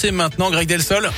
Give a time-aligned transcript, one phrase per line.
[0.00, 1.10] C'est maintenant Greg Delsol.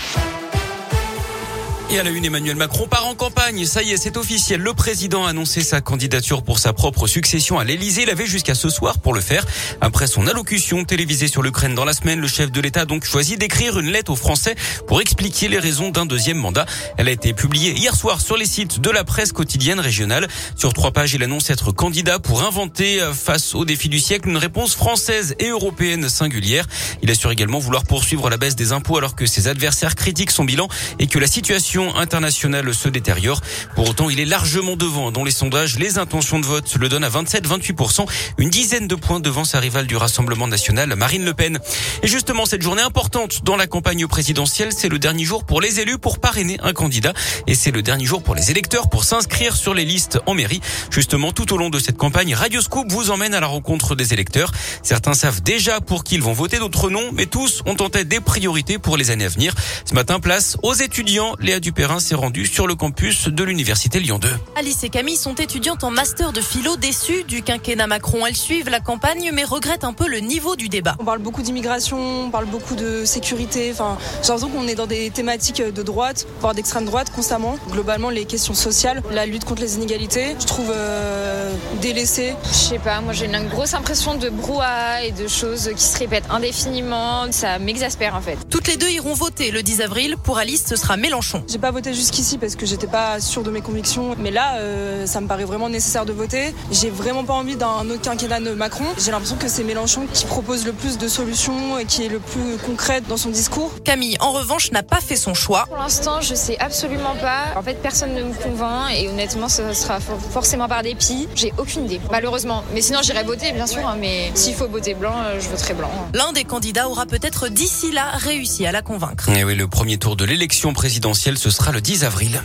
[1.93, 3.67] Et à la une, Emmanuel Macron part en campagne.
[3.67, 4.61] Ça y est, c'est officiel.
[4.61, 8.03] Le président a annoncé sa candidature pour sa propre succession à l'Elysée.
[8.03, 9.45] Il avait jusqu'à ce soir pour le faire.
[9.81, 13.05] Après son allocution télévisée sur l'Ukraine dans la semaine, le chef de l'État a donc
[13.05, 14.55] choisi d'écrire une lettre aux Français
[14.87, 16.65] pour expliquer les raisons d'un deuxième mandat.
[16.97, 20.29] Elle a été publiée hier soir sur les sites de la presse quotidienne régionale.
[20.55, 24.29] Sur trois pages, il annonce être candidat pour inventer euh, face aux défis du siècle
[24.29, 26.69] une réponse française et européenne singulière.
[27.03, 30.45] Il assure également vouloir poursuivre la baisse des impôts alors que ses adversaires critiquent son
[30.45, 30.69] bilan
[31.01, 33.41] et que la situation internationale se détériore.
[33.75, 35.79] Pour autant, il est largement devant dans les sondages.
[35.79, 38.07] Les intentions de vote le donnent à 27-28%,
[38.39, 41.59] une dizaine de points devant sa rivale du Rassemblement national, Marine Le Pen.
[42.03, 45.81] Et justement, cette journée importante dans la campagne présidentielle, c'est le dernier jour pour les
[45.81, 47.13] élus pour parrainer un candidat
[47.47, 50.61] et c'est le dernier jour pour les électeurs pour s'inscrire sur les listes en mairie.
[50.91, 54.13] Justement, tout au long de cette campagne, Radio Scoop vous emmène à la rencontre des
[54.13, 54.53] électeurs.
[54.83, 58.09] Certains savent déjà pour qui ils vont voter, d'autres non, mais tous ont en tête
[58.09, 59.55] des priorités pour les années à venir.
[59.85, 61.35] Ce matin, place aux étudiants.
[61.41, 64.29] Léa Dupérin s'est rendue sur le campus de l'université Lyon 2.
[64.57, 68.27] Alice et Camille sont étudiantes en master de philo déçues du quinquennat Macron.
[68.27, 70.97] Elles suivent la campagne mais regrettent un peu le niveau du débat.
[70.99, 73.71] On parle beaucoup d'immigration, on parle beaucoup de sécurité.
[73.73, 77.55] Enfin, j'ai l'impression qu'on est dans des thématiques de droite, voire d'extrême droite constamment.
[77.71, 82.35] Globalement, les questions sociales, la lutte contre les inégalités, je trouve euh, délaissée.
[82.49, 85.97] Je sais pas, moi j'ai une grosse impression de brouhaha et de choses qui se
[85.97, 87.31] répètent indéfiniment.
[87.31, 88.39] Ça m'exaspère en fait.
[88.51, 90.17] Toutes les deux iront voter le 10 avril.
[90.25, 91.45] Pour Alice, ce sera Mélenchon.
[91.47, 95.07] J'ai pas voté jusqu'ici parce que j'étais pas sûre de mes convictions, mais là, euh,
[95.07, 96.55] ça me paraît vraiment nécessaire de voter.
[96.73, 98.85] J'ai vraiment pas envie d'un autre quinquennat de Macron.
[98.99, 102.19] J'ai l'impression que c'est Mélenchon qui propose le plus de solutions et qui est le
[102.19, 103.71] plus concret dans son discours.
[103.85, 105.67] Camille, en revanche, n'a pas fait son choix.
[105.67, 107.59] Pour l'instant, je sais absolument pas.
[107.59, 111.29] En fait, personne ne me convainc et honnêtement, ce sera forcément par dépit.
[111.35, 112.65] J'ai aucune idée, malheureusement.
[112.75, 113.87] Mais sinon, j'irai voter, bien sûr.
[113.87, 115.91] hein, mais s'il faut voter blanc, euh, je voterai blanc.
[116.15, 119.29] L'un des candidats aura peut-être d'ici là réussi à la convaincre.
[119.31, 122.43] Et oui, le premier tour de l'élection présidentielle, ce sera le 10 avril.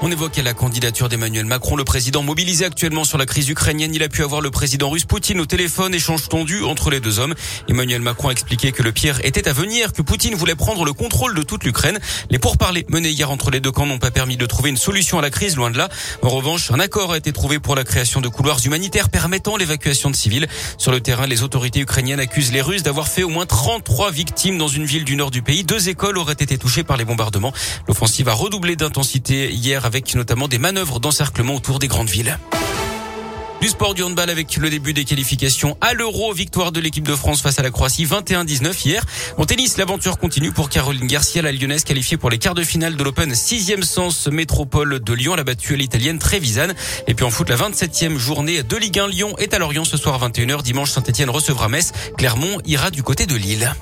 [0.00, 3.92] On évoquait la candidature d'Emmanuel Macron, le président mobilisé actuellement sur la crise ukrainienne.
[3.92, 7.18] Il a pu avoir le président russe Poutine au téléphone, échange tendu entre les deux
[7.18, 7.34] hommes.
[7.68, 10.92] Emmanuel Macron a expliqué que le pire était à venir, que Poutine voulait prendre le
[10.92, 11.98] contrôle de toute l'Ukraine.
[12.30, 15.18] Les pourparlers menés hier entre les deux camps n'ont pas permis de trouver une solution
[15.18, 15.88] à la crise, loin de là.
[16.22, 20.10] En revanche, un accord a été trouvé pour la création de couloirs humanitaires permettant l'évacuation
[20.10, 20.46] de civils.
[20.78, 24.58] Sur le terrain, les autorités ukrainiennes accusent les Russes d'avoir fait au moins 33 victimes
[24.58, 25.64] dans une ville du nord du pays.
[25.64, 27.52] Deux écoles auraient été touchées par les bombardements.
[27.88, 32.38] L'offensive a redoublé d'intensité hier avec notamment des manœuvres d'encerclement autour des grandes villes.
[33.62, 37.16] Du sport du handball avec le début des qualifications à l'Euro, victoire de l'équipe de
[37.16, 39.04] France face à la Croatie 21-19 hier.
[39.36, 42.96] En tennis, l'aventure continue pour Caroline Garcia, la lyonnaise qualifiée pour les quarts de finale
[42.96, 45.32] de l'Open 6e sens métropole de Lyon.
[45.34, 46.68] Elle a battu l'italienne Trevisan.
[47.08, 49.96] Et puis en foot, la 27e journée de Ligue 1 Lyon est à Lorient ce
[49.96, 50.62] soir 21h.
[50.62, 51.92] Dimanche, Saint-Etienne recevra Metz.
[52.16, 53.74] Clermont ira du côté de Lille.